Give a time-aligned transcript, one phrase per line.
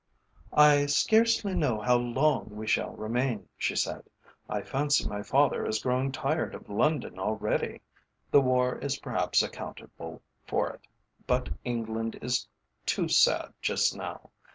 [0.57, 4.03] "I scarcely know how long we shall remain," she said.
[4.49, 7.81] "I fancy my father is growing tired of London already.
[8.31, 10.87] The war is perhaps accountable for it,
[11.27, 12.47] but England is
[12.83, 14.31] too sad just now.